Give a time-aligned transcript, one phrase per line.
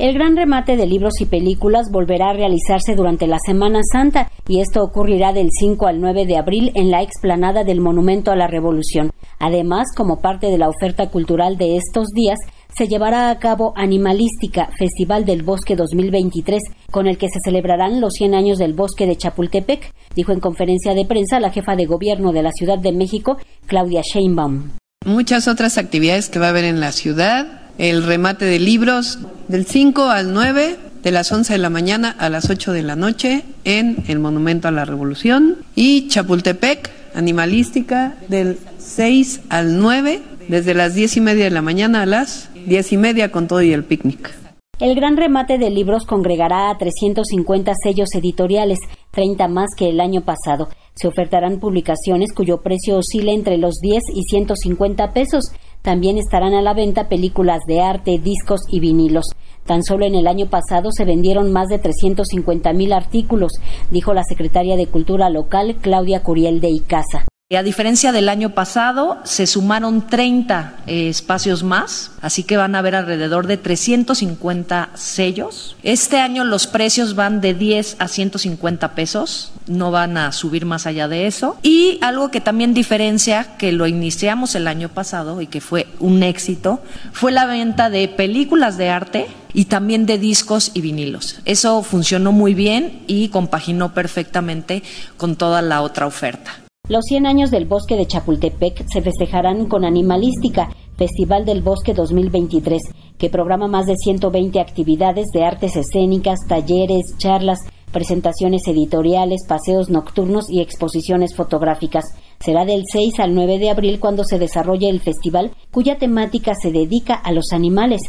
[0.00, 4.60] El gran remate de libros y películas volverá a realizarse durante la Semana Santa y
[4.62, 8.46] esto ocurrirá del 5 al 9 de abril en la explanada del Monumento a la
[8.46, 9.10] Revolución.
[9.38, 12.38] Además, como parte de la oferta cultural de estos días,
[12.74, 18.14] se llevará a cabo Animalística, Festival del Bosque 2023, con el que se celebrarán los
[18.14, 22.32] 100 años del bosque de Chapultepec, dijo en conferencia de prensa la jefa de gobierno
[22.32, 23.36] de la Ciudad de México,
[23.66, 24.70] Claudia Sheinbaum.
[25.04, 29.18] Muchas otras actividades que va a haber en la ciudad, el remate de libros
[29.50, 32.94] del 5 al 9, de las 11 de la mañana a las 8 de la
[32.94, 40.74] noche en el Monumento a la Revolución y Chapultepec, animalística del 6 al 9, desde
[40.74, 43.72] las 10 y media de la mañana a las 10 y media con todo y
[43.72, 44.30] el picnic.
[44.78, 48.78] El gran remate de libros congregará a 350 sellos editoriales,
[49.10, 50.68] 30 más que el año pasado.
[50.94, 55.44] Se ofertarán publicaciones cuyo precio oscila entre los 10 y 150 pesos.
[55.82, 59.24] También estarán a la venta películas de arte, discos y vinilos.
[59.64, 63.52] Tan solo en el año pasado se vendieron más de 350 mil artículos,
[63.90, 67.24] dijo la secretaria de Cultura local Claudia Curiel de Icaza.
[67.52, 72.78] A diferencia del año pasado, se sumaron 30 eh, espacios más, así que van a
[72.78, 75.74] haber alrededor de 350 sellos.
[75.82, 80.86] Este año los precios van de 10 a 150 pesos, no van a subir más
[80.86, 81.58] allá de eso.
[81.64, 86.22] Y algo que también diferencia, que lo iniciamos el año pasado y que fue un
[86.22, 91.40] éxito, fue la venta de películas de arte y también de discos y vinilos.
[91.46, 94.84] Eso funcionó muy bien y compaginó perfectamente
[95.16, 96.60] con toda la otra oferta.
[96.90, 102.82] Los 100 años del bosque de Chapultepec se festejarán con Animalística, Festival del Bosque 2023,
[103.16, 107.60] que programa más de 120 actividades de artes escénicas, talleres, charlas,
[107.92, 112.06] presentaciones editoriales, paseos nocturnos y exposiciones fotográficas.
[112.40, 116.72] Será del 6 al 9 de abril cuando se desarrolle el festival, cuya temática se
[116.72, 118.00] dedica a los animales.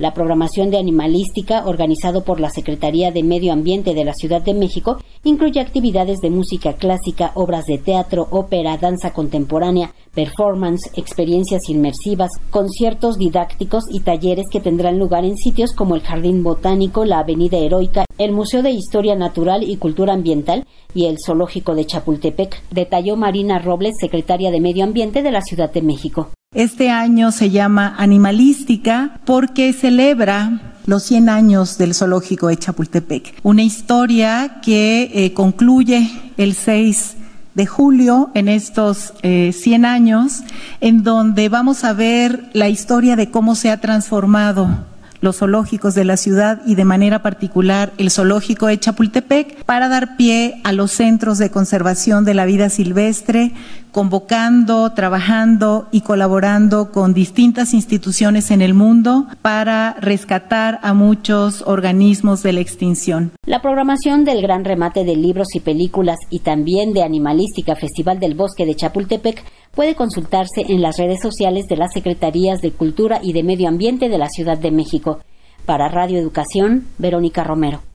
[0.00, 4.54] La programación de animalística, organizado por la Secretaría de Medio Ambiente de la Ciudad de
[4.54, 12.30] México, incluye actividades de música clásica, obras de teatro, ópera, danza contemporánea, performance, experiencias inmersivas,
[12.50, 17.58] conciertos didácticos y talleres que tendrán lugar en sitios como el Jardín Botánico, la Avenida
[17.58, 23.16] Heroica, el Museo de Historia Natural y Cultura Ambiental y el Zoológico de Chapultepec, detalló
[23.16, 26.30] Marina Robles, secretaria de Medio Ambiente de la Ciudad de México.
[26.52, 33.38] Este año se llama Animalística porque celebra los 100 años del zoológico de Chapultepec.
[33.44, 37.16] Una historia que eh, concluye el 6
[37.54, 40.42] de julio en estos 100 eh, años,
[40.80, 44.76] en donde vamos a ver la historia de cómo se ha transformado
[45.20, 50.16] los zoológicos de la ciudad y de manera particular el zoológico de Chapultepec para dar
[50.16, 53.52] pie a los centros de conservación de la vida silvestre,
[53.92, 62.42] convocando, trabajando y colaborando con distintas instituciones en el mundo para rescatar a muchos organismos
[62.42, 63.32] de la extinción.
[63.44, 68.34] La programación del gran remate de libros y películas y también de Animalística Festival del
[68.34, 69.44] Bosque de Chapultepec
[69.74, 74.08] puede consultarse en las redes sociales de las Secretarías de Cultura y de Medio Ambiente
[74.08, 75.20] de la Ciudad de México.
[75.66, 77.89] Para Radio Educación, Verónica Romero.